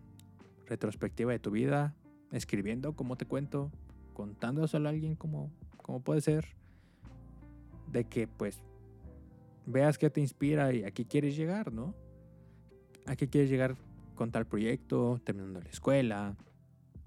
retrospectiva 0.66 1.32
de 1.32 1.40
tu 1.40 1.50
vida, 1.50 1.96
escribiendo 2.30 2.94
como 2.94 3.16
te 3.16 3.26
cuento, 3.26 3.72
contándoselo 4.14 4.88
a 4.88 4.92
alguien 4.92 5.16
como, 5.16 5.50
como 5.78 6.00
puede 6.00 6.20
ser, 6.20 6.46
de 7.90 8.04
que 8.04 8.28
pues 8.28 8.62
veas 9.66 9.98
qué 9.98 10.10
te 10.10 10.20
inspira 10.20 10.72
y 10.72 10.84
a 10.84 10.92
qué 10.92 11.04
quieres 11.04 11.36
llegar, 11.36 11.72
¿no? 11.72 11.94
A 13.06 13.16
qué 13.16 13.28
quieres 13.28 13.50
llegar 13.50 13.74
con 14.14 14.30
tal 14.30 14.46
proyecto, 14.46 15.20
terminando 15.24 15.60
la 15.60 15.70
escuela. 15.70 16.36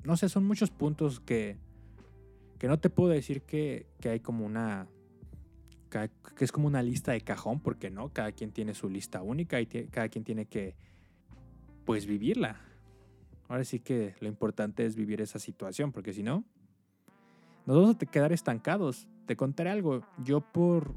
No 0.03 0.17
sé, 0.17 0.27
son 0.27 0.43
muchos 0.43 0.71
puntos 0.71 1.21
que, 1.21 1.57
que 2.59 2.67
no 2.67 2.79
te 2.79 2.89
puedo 2.89 3.11
decir 3.11 3.43
que, 3.43 3.85
que 4.01 4.09
hay 4.09 4.19
como 4.19 4.45
una 4.45 4.89
que 5.99 6.45
es 6.45 6.51
como 6.51 6.67
una 6.67 6.81
lista 6.81 7.11
de 7.11 7.21
cajón, 7.21 7.59
porque 7.59 7.89
no, 7.89 8.09
cada 8.09 8.31
quien 8.31 8.51
tiene 8.51 8.73
su 8.73 8.89
lista 8.89 9.21
única 9.21 9.61
y 9.61 9.65
cada 9.65 10.09
quien 10.09 10.23
tiene 10.23 10.45
que, 10.45 10.75
pues, 11.85 12.05
vivirla. 12.05 12.59
Ahora 13.47 13.63
sí 13.63 13.79
que 13.79 14.15
lo 14.19 14.27
importante 14.27 14.85
es 14.85 14.95
vivir 14.95 15.21
esa 15.21 15.39
situación, 15.39 15.91
porque 15.91 16.13
si 16.13 16.23
no, 16.23 16.43
nos 17.65 17.77
vamos 17.77 17.95
a 17.95 18.05
quedar 18.05 18.33
estancados. 18.33 19.07
Te 19.25 19.35
contaré 19.35 19.69
algo. 19.69 20.01
Yo 20.23 20.41
por 20.41 20.95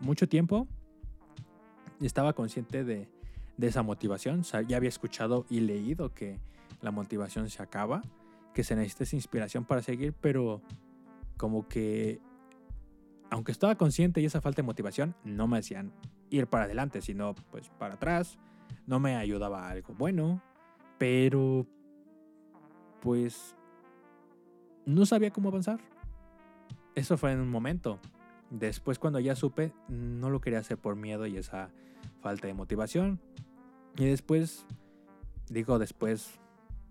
mucho 0.00 0.28
tiempo 0.28 0.66
estaba 2.00 2.32
consciente 2.32 2.84
de, 2.84 3.08
de 3.56 3.66
esa 3.66 3.82
motivación. 3.82 4.42
ya 4.42 4.76
había 4.76 4.88
escuchado 4.88 5.46
y 5.48 5.60
leído 5.60 6.12
que 6.12 6.40
la 6.80 6.90
motivación 6.90 7.48
se 7.48 7.62
acaba, 7.62 8.02
que 8.54 8.64
se 8.64 8.74
necesita 8.74 9.04
esa 9.04 9.16
inspiración 9.16 9.64
para 9.64 9.82
seguir, 9.82 10.12
pero 10.20 10.60
como 11.36 11.68
que, 11.68 12.20
aunque 13.32 13.50
estaba 13.50 13.74
consciente 13.76 14.20
y 14.20 14.26
esa 14.26 14.42
falta 14.42 14.60
de 14.60 14.66
motivación, 14.66 15.14
no 15.24 15.48
me 15.48 15.56
hacían 15.56 15.90
ir 16.28 16.48
para 16.48 16.66
adelante, 16.66 17.00
sino 17.00 17.34
pues 17.50 17.70
para 17.70 17.94
atrás. 17.94 18.38
No 18.86 19.00
me 19.00 19.16
ayudaba 19.16 19.66
a 19.66 19.70
algo 19.70 19.94
bueno, 19.94 20.42
pero 20.98 21.66
pues 23.00 23.56
no 24.84 25.06
sabía 25.06 25.30
cómo 25.30 25.48
avanzar. 25.48 25.80
Eso 26.94 27.16
fue 27.16 27.32
en 27.32 27.40
un 27.40 27.48
momento. 27.48 27.98
Después 28.50 28.98
cuando 28.98 29.18
ya 29.18 29.34
supe, 29.34 29.72
no 29.88 30.28
lo 30.28 30.42
quería 30.42 30.58
hacer 30.58 30.76
por 30.76 30.94
miedo 30.94 31.26
y 31.26 31.38
esa 31.38 31.70
falta 32.20 32.48
de 32.48 32.52
motivación. 32.52 33.18
Y 33.96 34.04
después, 34.04 34.66
digo 35.48 35.78
después, 35.78 36.38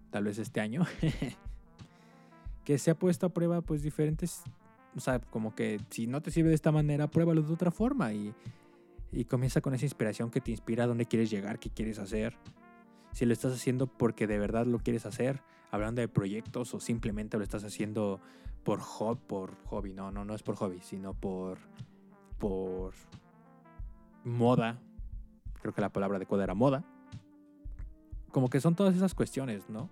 tal 0.10 0.24
vez 0.24 0.40
este 0.40 0.60
año, 0.60 0.88
que 2.66 2.80
se 2.80 2.90
ha 2.90 2.96
puesto 2.96 3.28
a 3.28 3.30
prueba 3.30 3.62
pues 3.62 3.84
diferentes, 3.84 4.42
o 4.96 5.00
sea, 5.00 5.20
como 5.20 5.56
que 5.56 5.80
si 5.90 6.08
no 6.08 6.22
te 6.22 6.32
sirve 6.32 6.50
de 6.50 6.56
esta 6.56 6.72
manera, 6.72 7.08
pruébalo 7.08 7.42
de 7.42 7.54
otra 7.54 7.72
forma 7.72 8.14
y, 8.14 8.34
y 9.12 9.26
comienza 9.26 9.62
con 9.62 9.74
esa 9.74 9.86
inspiración 9.86 10.32
que 10.32 10.42
te 10.42 10.52
inspira 10.52 10.84
a 10.84 10.88
dónde 10.88 11.06
quieres 11.06 11.30
llegar, 11.30 11.60
qué 11.60 11.70
quieres 11.70 12.00
hacer. 12.00 12.38
Si 13.14 13.26
lo 13.26 13.34
estás 13.34 13.54
haciendo 13.54 13.88
porque 13.88 14.28
de 14.28 14.40
verdad 14.40 14.66
lo 14.66 14.80
quieres 14.80 15.06
hacer, 15.06 15.42
hablando 15.70 16.02
de 16.02 16.08
proyectos 16.08 16.74
o 16.74 16.80
simplemente 16.80 17.38
lo 17.38 17.44
estás 17.44 17.64
haciendo 17.64 18.20
por 18.64 18.80
hobby, 18.80 19.20
por 19.28 19.56
hobby, 19.66 19.94
no, 19.94 20.12
no, 20.12 20.24
no 20.26 20.36
es 20.36 20.44
por 20.44 20.56
hobby, 20.56 20.80
sino 20.82 21.14
por, 21.14 21.58
por 22.38 22.94
moda. 24.24 24.80
Creo 25.62 25.74
que 25.74 25.82
la 25.82 25.90
palabra 25.90 26.18
adecuada 26.18 26.44
era 26.44 26.54
moda. 26.54 26.84
Como 28.32 28.50
que 28.50 28.62
son 28.62 28.76
todas 28.76 28.96
esas 28.96 29.14
cuestiones, 29.14 29.70
¿no? 29.70 29.90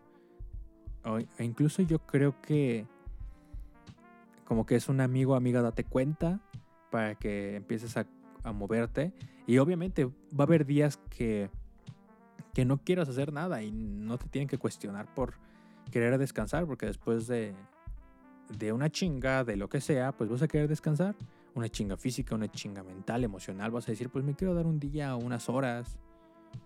e 1.37 1.43
incluso 1.43 1.81
yo 1.81 1.99
creo 1.99 2.39
que 2.41 2.85
como 4.49 4.65
que 4.65 4.75
es 4.75 4.89
un 4.89 4.99
amigo, 4.99 5.35
amiga, 5.35 5.61
date 5.61 5.83
cuenta 5.83 6.41
para 6.89 7.13
que 7.13 7.55
empieces 7.55 7.95
a, 7.95 8.07
moverte. 8.51 9.13
Y 9.45 9.59
obviamente 9.59 10.05
va 10.05 10.39
a 10.39 10.43
haber 10.43 10.65
días 10.65 10.97
que, 11.11 11.51
que 12.55 12.65
no 12.65 12.79
quieras 12.79 13.07
hacer 13.09 13.31
nada 13.31 13.61
y 13.61 13.71
no 13.71 14.17
te 14.17 14.27
tienen 14.27 14.47
que 14.47 14.57
cuestionar 14.57 15.13
por 15.13 15.35
querer 15.91 16.17
descansar, 16.17 16.65
porque 16.65 16.87
después 16.87 17.27
de, 17.27 17.53
de 18.57 18.73
una 18.73 18.89
chinga, 18.89 19.43
de 19.43 19.55
lo 19.55 19.69
que 19.69 19.81
sea, 19.81 20.13
pues 20.13 20.31
vas 20.31 20.41
a 20.41 20.47
querer 20.47 20.67
descansar. 20.67 21.15
Una 21.53 21.69
chinga 21.69 21.95
física, 21.95 22.33
una 22.33 22.49
chinga 22.51 22.81
mental, 22.81 23.23
emocional. 23.23 23.69
Vas 23.69 23.87
a 23.87 23.91
decir, 23.91 24.09
pues 24.09 24.25
me 24.25 24.33
quiero 24.33 24.55
dar 24.55 24.65
un 24.65 24.79
día, 24.79 25.15
unas 25.15 25.47
horas, 25.47 25.99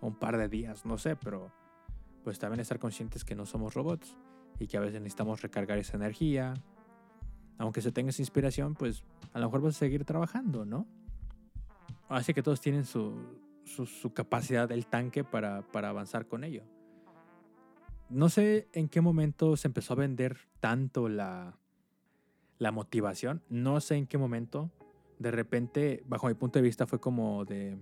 un 0.00 0.14
par 0.14 0.38
de 0.38 0.48
días, 0.48 0.86
no 0.86 0.96
sé, 0.96 1.16
pero 1.16 1.52
pues 2.22 2.38
también 2.38 2.60
estar 2.60 2.78
conscientes 2.78 3.26
que 3.26 3.34
no 3.34 3.44
somos 3.44 3.74
robots 3.74 4.16
y 4.58 4.68
que 4.68 4.78
a 4.78 4.80
veces 4.80 5.02
necesitamos 5.02 5.42
recargar 5.42 5.76
esa 5.76 5.98
energía. 5.98 6.54
Aunque 7.58 7.80
se 7.80 7.92
tenga 7.92 8.10
esa 8.10 8.22
inspiración, 8.22 8.74
pues 8.74 9.04
a 9.32 9.38
lo 9.38 9.46
mejor 9.46 9.62
vas 9.62 9.76
a 9.76 9.78
seguir 9.78 10.04
trabajando, 10.04 10.64
¿no? 10.64 10.86
Así 12.08 12.34
que 12.34 12.42
todos 12.42 12.60
tienen 12.60 12.84
su, 12.84 13.14
su, 13.64 14.12
capacidad 14.12 14.68
del 14.68 14.86
tanque 14.86 15.24
para, 15.24 15.62
para 15.62 15.88
avanzar 15.88 16.26
con 16.26 16.44
ello. 16.44 16.62
No 18.10 18.28
sé 18.28 18.68
en 18.72 18.88
qué 18.88 19.00
momento 19.00 19.56
se 19.56 19.68
empezó 19.68 19.94
a 19.94 19.96
vender 19.96 20.36
tanto 20.60 21.08
la, 21.08 21.56
la 22.58 22.72
motivación. 22.72 23.42
No 23.48 23.80
sé 23.80 23.96
en 23.96 24.06
qué 24.06 24.18
momento. 24.18 24.70
De 25.18 25.30
repente, 25.30 26.02
bajo 26.06 26.28
mi 26.28 26.34
punto 26.34 26.58
de 26.58 26.62
vista, 26.62 26.86
fue 26.86 27.00
como 27.00 27.44
de. 27.44 27.76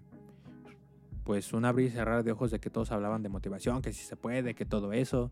Pues 1.24 1.52
un 1.52 1.64
abrir 1.64 1.88
y 1.88 1.90
cerrar 1.90 2.24
de 2.24 2.32
ojos 2.32 2.50
de 2.50 2.58
que 2.58 2.68
todos 2.68 2.90
hablaban 2.90 3.22
de 3.22 3.28
motivación, 3.28 3.80
que 3.80 3.92
si 3.92 4.04
se 4.04 4.16
puede, 4.16 4.54
que 4.54 4.64
todo 4.64 4.92
eso. 4.92 5.30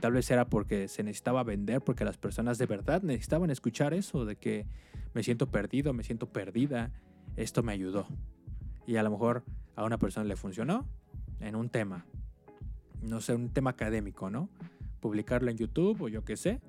Tal 0.00 0.12
vez 0.12 0.30
era 0.30 0.48
porque 0.48 0.88
se 0.88 1.02
necesitaba 1.02 1.42
vender, 1.42 1.80
porque 1.80 2.04
las 2.04 2.16
personas 2.16 2.58
de 2.58 2.66
verdad 2.66 3.02
necesitaban 3.02 3.50
escuchar 3.50 3.94
eso, 3.94 4.24
de 4.24 4.36
que 4.36 4.66
me 5.14 5.22
siento 5.22 5.46
perdido, 5.46 5.92
me 5.92 6.04
siento 6.04 6.32
perdida. 6.32 6.92
Esto 7.36 7.62
me 7.62 7.72
ayudó. 7.72 8.06
Y 8.86 8.96
a 8.96 9.02
lo 9.02 9.10
mejor 9.10 9.44
a 9.76 9.84
una 9.84 9.98
persona 9.98 10.24
le 10.24 10.36
funcionó 10.36 10.86
en 11.40 11.56
un 11.56 11.68
tema. 11.68 12.06
No 13.02 13.20
sé, 13.20 13.34
un 13.34 13.50
tema 13.50 13.70
académico, 13.70 14.30
¿no? 14.30 14.48
Publicarlo 15.00 15.50
en 15.50 15.56
YouTube 15.56 16.02
o 16.02 16.08
yo 16.08 16.24
qué 16.24 16.36
sé 16.36 16.60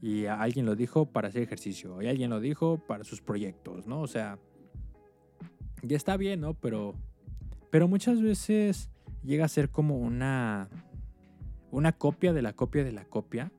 y 0.00 0.26
alguien 0.26 0.66
lo 0.66 0.76
dijo 0.76 1.06
para 1.06 1.28
hacer 1.28 1.42
ejercicio 1.42 2.00
y 2.02 2.06
alguien 2.06 2.30
lo 2.30 2.40
dijo 2.40 2.78
para 2.78 3.04
sus 3.04 3.20
proyectos, 3.20 3.86
¿no? 3.86 4.00
O 4.00 4.06
sea, 4.06 4.38
ya 5.82 5.96
está 5.96 6.16
bien, 6.16 6.40
¿no? 6.40 6.54
Pero, 6.54 6.94
pero 7.70 7.88
muchas 7.88 8.22
veces 8.22 8.90
llega 9.24 9.44
a 9.44 9.48
ser 9.48 9.70
como 9.70 9.98
una, 9.98 10.68
una 11.70 11.92
copia 11.92 12.32
de 12.32 12.42
la 12.42 12.52
copia 12.52 12.84
de 12.84 12.92
la 12.92 13.04
copia. 13.04 13.52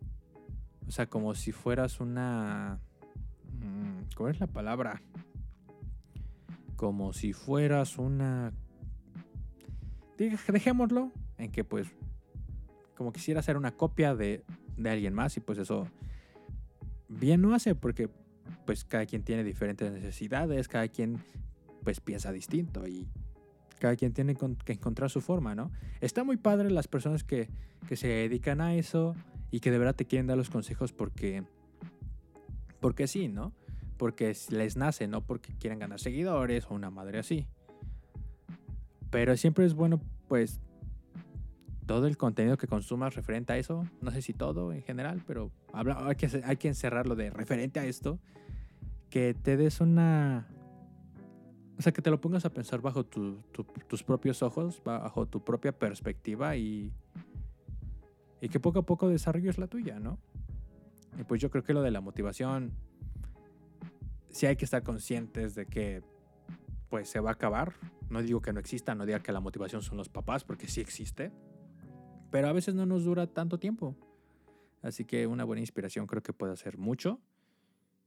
O 0.88 0.92
sea, 0.92 1.08
como 1.08 1.36
si 1.36 1.52
fueras 1.52 2.00
una... 2.00 2.80
Mm, 3.54 4.16
¿Cuál 4.16 4.32
es 4.32 4.40
la 4.40 4.48
palabra? 4.48 5.02
Como 6.76 7.14
si 7.14 7.34
fueras 7.34 7.98
una... 7.98 8.52
Dejémoslo 10.18 11.12
en 11.38 11.52
que 11.52 11.64
pues 11.64 11.88
como 12.96 13.14
quisiera 13.14 13.42
ser 13.42 13.56
una 13.56 13.72
copia 13.72 14.14
de, 14.14 14.44
de 14.76 14.90
alguien 14.90 15.14
más 15.14 15.38
y 15.38 15.40
pues 15.40 15.58
eso 15.58 15.88
bien 17.08 17.42
no 17.42 17.54
hace 17.56 17.74
porque 17.74 18.10
pues 18.66 18.84
cada 18.84 19.06
quien 19.06 19.24
tiene 19.24 19.46
diferentes 19.46 19.90
necesidades, 19.90 20.68
cada 20.68 20.90
quien 20.90 21.24
pues 21.84 22.02
piensa 22.02 22.34
distinto 22.34 22.86
y 22.88 23.08
cada 23.80 23.96
quien 23.96 24.14
tiene 24.14 24.36
que 24.36 24.74
encontrar 24.74 25.10
su 25.10 25.22
forma, 25.22 25.56
¿no? 25.56 25.72
Está 26.02 26.24
muy 26.24 26.38
padre 26.38 26.70
las 26.70 26.88
personas 26.88 27.24
que, 27.24 27.50
que 27.88 27.96
se 27.96 28.08
dedican 28.08 28.62
a 28.62 28.76
eso 28.76 29.16
y 29.52 29.60
que 29.62 29.72
de 29.72 29.80
verdad 29.80 29.96
te 29.96 30.06
quieren 30.06 30.28
dar 30.28 30.38
los 30.38 30.50
consejos 30.50 30.94
porque, 30.94 31.44
porque 32.80 33.08
sí, 33.08 33.28
¿no? 33.28 33.54
Porque 33.98 34.36
les 34.50 34.78
nace, 34.78 35.08
no 35.08 35.26
porque 35.26 35.54
quieran 35.56 35.80
ganar 35.80 36.00
seguidores 36.00 36.66
o 36.70 36.76
una 36.76 36.90
madre 36.90 37.20
así. 37.20 37.48
Pero 39.10 39.36
siempre 39.36 39.66
es 39.66 39.74
bueno, 39.74 40.00
pues, 40.28 40.62
todo 41.86 42.06
el 42.06 42.18
contenido 42.18 42.58
que 42.58 42.68
consumas 42.68 43.16
referente 43.16 43.54
a 43.54 43.58
eso, 43.58 43.88
no 44.02 44.12
sé 44.12 44.22
si 44.22 44.34
todo 44.34 44.72
en 44.72 44.84
general, 44.84 45.24
pero 45.26 45.52
hay, 45.74 46.16
que, 46.16 46.30
hay 46.46 46.58
que 46.58 46.68
encerrarlo 46.68 47.16
de 47.16 47.32
referente 47.32 47.80
a 47.80 47.86
esto, 47.86 48.20
que 49.10 49.34
te 49.34 49.58
des 49.58 49.82
una, 49.82 50.48
O 51.80 51.82
sea, 51.82 51.94
que 51.94 52.02
te 52.02 52.12
lo 52.12 52.20
pongas 52.20 52.44
a 52.44 52.50
pensar 52.50 52.82
bajo 52.82 53.06
tus 53.06 54.04
propios 54.04 54.44
ojos, 54.44 54.82
bajo 54.84 55.26
tu 55.28 55.46
propia 55.46 55.72
perspectiva 55.72 56.58
y, 56.58 56.92
y 58.42 58.50
que 58.50 58.60
poco 58.60 58.80
a 58.80 58.86
poco 58.86 59.08
desarrolles 59.08 59.58
la 59.58 59.68
tuya, 59.68 59.98
¿no? 59.98 60.20
Y 61.18 61.24
pues 61.24 61.40
yo 61.40 61.50
creo 61.50 61.64
que 61.64 61.74
lo 61.74 61.82
de 61.82 61.92
la 61.92 62.02
motivación, 62.02 62.74
sí 64.30 64.46
hay 64.46 64.58
que 64.58 64.66
estar 64.66 64.84
conscientes 64.84 65.56
de 65.56 65.68
que 65.68 66.04
pues 66.90 67.10
se 67.10 67.22
va 67.22 67.30
a 67.30 67.34
acabar. 67.34 67.74
No 68.10 68.22
digo 68.22 68.42
que 68.42 68.52
no 68.52 68.60
exista, 68.60 68.94
no 68.94 69.06
diga 69.06 69.22
que 69.22 69.32
la 69.32 69.40
motivación 69.40 69.82
son 69.82 69.98
los 69.98 70.10
papás, 70.10 70.44
porque 70.44 70.68
sí 70.68 70.82
existe. 70.82 71.32
Pero 72.30 72.50
a 72.50 72.52
veces 72.52 72.76
no 72.76 72.86
nos 72.86 73.06
dura 73.06 73.26
tanto 73.28 73.58
tiempo. 73.58 73.96
Así 74.82 75.06
que 75.06 75.28
una 75.28 75.46
buena 75.46 75.62
inspiración 75.62 76.08
creo 76.08 76.24
que 76.24 76.34
puede 76.34 76.52
hacer 76.52 76.78
mucho. 76.78 77.22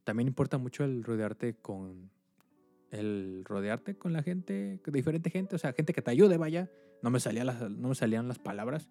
También 0.05 0.29
importa 0.29 0.59
mucho 0.59 0.85
el 0.85 1.05
rodearte 1.05 1.55
con 1.55 2.11
el 2.93 3.43
rodearte 3.45 3.97
con 3.97 4.13
la 4.13 4.23
gente, 4.23 4.79
diferente 4.87 5.31
gente, 5.31 5.57
o 5.57 5.59
sea, 5.59 5.73
gente 5.73 5.93
que 5.93 6.03
te 6.03 6.11
ayude, 6.11 6.37
vaya. 6.37 6.71
No 7.03 7.11
me, 7.11 7.19
salía 7.19 7.45
las, 7.45 7.61
no 7.71 7.89
me 7.89 7.95
salían 7.95 8.29
las 8.29 8.39
palabras. 8.39 8.89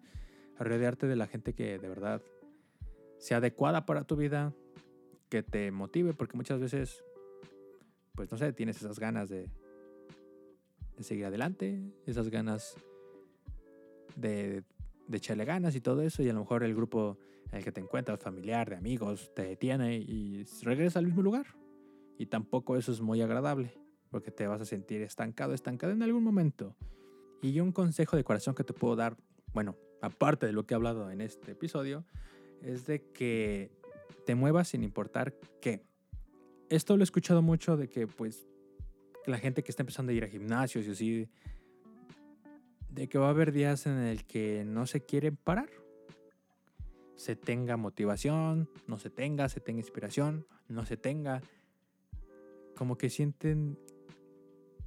Rodearte 0.58 1.06
de 1.06 1.16
la 1.16 1.26
gente 1.26 1.54
que 1.54 1.78
de 1.78 1.88
verdad 1.88 2.20
sea 3.18 3.38
adecuada 3.38 3.86
para 3.86 4.04
tu 4.04 4.16
vida, 4.16 4.52
que 5.28 5.42
te 5.42 5.70
motive, 5.70 6.12
porque 6.12 6.36
muchas 6.36 6.60
veces, 6.60 7.04
pues 8.14 8.30
no 8.30 8.36
sé, 8.36 8.52
tienes 8.52 8.76
esas 8.76 8.98
ganas 8.98 9.28
de, 9.28 9.48
de 10.96 11.04
seguir 11.04 11.26
adelante, 11.26 11.80
esas 12.04 12.28
ganas 12.28 12.76
de, 14.16 14.64
de 15.06 15.16
echarle 15.16 15.44
ganas 15.44 15.74
y 15.76 15.80
todo 15.80 16.02
eso, 16.02 16.22
y 16.22 16.28
a 16.28 16.32
lo 16.32 16.40
mejor 16.40 16.64
el 16.64 16.74
grupo 16.74 17.18
en 17.50 17.58
el 17.58 17.64
que 17.64 17.72
te 17.72 17.80
encuentras, 17.80 18.20
familiar, 18.20 18.68
de 18.68 18.76
amigos, 18.76 19.32
te 19.34 19.42
detiene 19.42 19.96
y 19.96 20.44
regresa 20.62 20.98
al 20.98 21.06
mismo 21.06 21.22
lugar. 21.22 21.46
Y 22.18 22.26
tampoco 22.26 22.76
eso 22.76 22.92
es 22.92 23.00
muy 23.00 23.20
agradable, 23.20 23.72
porque 24.12 24.30
te 24.30 24.46
vas 24.46 24.60
a 24.60 24.64
sentir 24.64 25.02
estancado, 25.02 25.54
estancado 25.54 25.92
en 25.92 26.04
algún 26.04 26.22
momento. 26.22 26.76
Y 27.42 27.58
un 27.58 27.72
consejo 27.72 28.16
de 28.16 28.22
corazón 28.22 28.54
que 28.54 28.62
te 28.62 28.72
puedo 28.72 28.94
dar, 28.94 29.16
bueno, 29.52 29.76
aparte 30.00 30.46
de 30.46 30.52
lo 30.52 30.64
que 30.64 30.74
he 30.74 30.76
hablado 30.76 31.10
en 31.10 31.20
este 31.20 31.50
episodio, 31.50 32.04
es 32.60 32.86
de 32.86 33.02
que 33.10 33.72
te 34.24 34.36
muevas 34.36 34.68
sin 34.68 34.84
importar 34.84 35.34
qué. 35.60 35.82
Esto 36.68 36.96
lo 36.96 37.02
he 37.02 37.04
escuchado 37.04 37.42
mucho 37.42 37.76
de 37.76 37.88
que 37.88 38.06
pues 38.06 38.46
la 39.26 39.38
gente 39.38 39.64
que 39.64 39.72
está 39.72 39.82
empezando 39.82 40.12
a 40.12 40.14
ir 40.14 40.22
a 40.22 40.28
gimnasios 40.28 40.86
y 40.86 40.90
así, 40.92 41.28
de 42.90 43.08
que 43.08 43.18
va 43.18 43.26
a 43.26 43.30
haber 43.30 43.50
días 43.50 43.86
en 43.86 43.98
el 43.98 44.24
que 44.24 44.64
no 44.64 44.86
se 44.86 45.00
quieren 45.00 45.36
parar 45.36 45.68
se 47.22 47.36
tenga 47.36 47.76
motivación, 47.76 48.68
no 48.88 48.98
se 48.98 49.08
tenga, 49.08 49.48
se 49.48 49.60
tenga 49.60 49.78
inspiración, 49.78 50.44
no 50.68 50.84
se 50.84 50.96
tenga. 50.96 51.40
Como 52.76 52.98
que 52.98 53.10
sienten, 53.10 53.78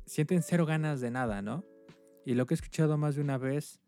sienten 0.05 0.41
cero 0.41 0.65
ganas 0.65 1.01
de 1.01 1.11
nada, 1.11 1.41
¿no? 1.41 1.63
Y 2.25 2.33
lo 2.33 2.45
que 2.45 2.53
he 2.53 2.55
escuchado 2.55 2.97
más 2.97 3.15
de 3.15 3.21
una 3.21 3.37
vez 3.37 3.79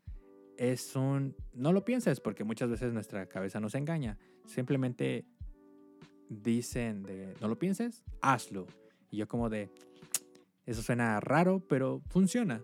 es 0.56 0.94
un, 0.96 1.36
no 1.52 1.72
lo 1.72 1.84
pienses 1.84 2.20
porque 2.20 2.44
muchas 2.44 2.70
veces 2.70 2.92
nuestra 2.92 3.26
cabeza 3.26 3.60
nos 3.60 3.74
engaña. 3.74 4.18
Simplemente 4.46 5.26
dicen 6.28 7.06
no 7.40 7.48
lo 7.48 7.58
pienses, 7.58 8.04
hazlo. 8.20 8.66
Y 9.10 9.18
yo 9.18 9.28
como 9.28 9.48
de, 9.48 9.70
eso 10.66 10.82
suena 10.82 11.20
raro, 11.20 11.60
pero 11.68 12.02
funciona. 12.08 12.62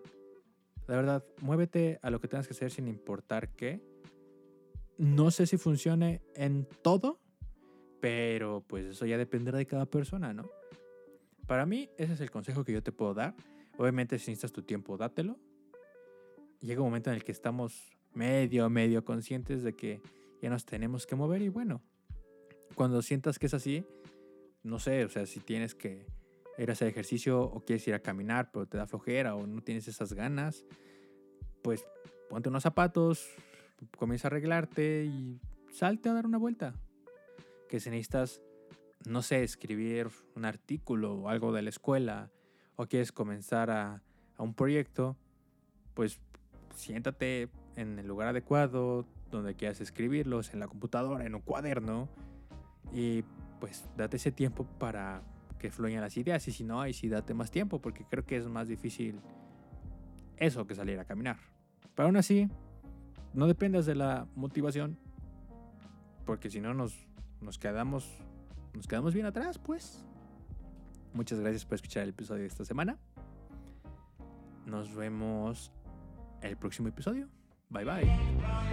La 0.87 0.97
verdad, 0.97 1.25
muévete 1.41 1.99
a 2.03 2.11
lo 2.11 2.21
que 2.21 2.29
tengas 2.29 2.47
que 2.47 2.53
hacer 2.53 2.71
sin 2.71 2.89
importar 2.89 3.49
qué 3.51 3.81
no 4.99 5.31
sé 5.31 5.47
si 5.47 5.57
funcione 5.57 6.23
en 6.35 6.67
todo, 6.83 7.21
pero 8.01 8.65
pues 8.67 8.87
eso 8.87 9.07
ya 9.07 9.19
dependerá 9.19 9.59
de 9.59 9.67
cada 9.67 9.87
persona, 9.87 10.33
¿no? 10.33 10.51
Para 11.47 11.67
mí, 11.67 11.91
ese 11.99 12.15
es 12.15 12.21
el 12.21 12.31
consejo 12.31 12.65
que 12.65 12.73
yo 12.73 12.83
te 12.83 12.93
puedo 12.93 13.15
dar. 13.15 13.35
Obviamente, 13.77 14.19
si 14.19 14.31
necesitas 14.31 14.53
tu 14.53 14.63
tiempo, 14.63 14.97
dátelo. 14.97 15.39
Llega 16.61 16.81
un 16.81 16.89
momento 16.89 17.11
en 17.11 17.17
el 17.17 17.25
que 17.25 17.33
estamos 17.33 17.93
medio, 18.15 18.71
medio 18.71 19.05
conscientes 19.05 19.63
de 19.63 19.75
que 19.75 20.01
ya 20.41 20.51
nos 20.51 20.65
tenemos 20.65 21.07
que 21.07 21.17
mover 21.17 21.43
y 21.43 21.49
bueno, 21.49 21.83
cuando 22.75 23.03
sientas 23.03 23.39
que 23.39 23.47
es 23.47 23.55
así, 23.55 23.85
no 24.63 24.79
sé, 24.79 25.05
o 25.05 25.09
sea, 25.09 25.27
si 25.27 25.41
tienes 25.41 25.75
que 25.75 26.07
ir 26.59 26.71
a 26.71 26.73
hacer 26.73 26.89
ejercicio 26.89 27.43
o 27.43 27.61
quieres 27.61 27.87
ir 27.89 27.95
a 27.95 27.99
caminar, 27.99 28.51
pero 28.53 28.67
te 28.67 28.77
da 28.77 28.87
flojera 28.87 29.35
o 29.35 29.47
no 29.47 29.63
tienes 29.63 29.89
esas 29.89 30.13
ganas, 30.13 30.65
pues 31.63 31.85
ponte 32.31 32.49
unos 32.49 32.63
zapatos, 32.63 33.29
comienza 33.99 34.29
a 34.29 34.31
arreglarte 34.31 35.05
y 35.05 35.41
salte 35.71 36.09
a 36.09 36.15
dar 36.15 36.27
una 36.27 36.39
vuelta. 36.39 36.75
Que 37.69 37.81
si 37.81 37.91
necesitas, 37.91 38.41
no 39.07 39.23
sé, 39.23 39.43
escribir 39.43 40.09
un 40.35 40.45
artículo 40.45 41.15
o 41.15 41.29
algo 41.29 41.53
de 41.53 41.63
la 41.63 41.71
escuela 41.71 42.31
o 42.77 42.87
quieres 42.87 43.13
comenzar 43.13 43.71
a, 43.71 44.03
a 44.37 44.43
un 44.43 44.55
proyecto, 44.55 45.17
pues 45.95 46.21
siéntate 46.75 47.49
en 47.77 47.99
el 47.99 48.07
lugar 48.07 48.29
adecuado 48.29 49.07
donde 49.31 49.55
quieras 49.55 49.81
escribirlos, 49.81 50.53
en 50.55 50.61
la 50.61 50.69
computadora, 50.69 51.25
en 51.25 51.35
un 51.35 51.41
cuaderno 51.41 52.09
y 52.93 53.25
pues 53.61 53.85
date 53.97 54.17
ese 54.17 54.33
tiempo 54.33 54.67
para 54.79 55.23
que 55.59 55.71
fluyan 55.71 56.01
las 56.01 56.17
ideas 56.17 56.47
y 56.49 56.53
si 56.53 56.65
no, 56.65 56.81
ahí 56.81 56.93
sí 56.93 57.09
date 57.09 57.35
más 57.35 57.51
tiempo 57.51 57.81
porque 57.81 58.05
creo 58.05 58.25
que 58.25 58.37
es 58.37 58.47
más 58.47 58.69
difícil 58.69 59.21
eso 60.37 60.67
que 60.67 60.75
salir 60.75 60.99
a 60.99 61.05
caminar. 61.05 61.39
Pero 61.95 62.07
aún 62.07 62.17
así, 62.17 62.49
no 63.33 63.47
dependas 63.47 63.87
de 63.87 63.95
la 63.95 64.27
motivación, 64.35 64.99
porque 66.25 66.51
si 66.51 66.61
no 66.61 66.75
nos, 66.75 67.07
nos, 67.41 67.59
quedamos, 67.59 68.09
nos 68.75 68.87
quedamos 68.87 69.15
bien 69.15 69.27
atrás, 69.27 69.59
pues. 69.59 70.05
Muchas 71.13 71.39
gracias 71.41 71.65
por 71.65 71.77
escuchar 71.77 72.03
el 72.03 72.11
episodio 72.11 72.43
de 72.43 72.49
esta 72.49 72.65
semana. 72.65 72.99
Nos 74.67 74.95
vemos 74.95 75.73
el 76.43 76.57
próximo 76.57 76.89
episodio. 76.89 77.29
Bye 77.71 77.85
bye. 77.85 78.64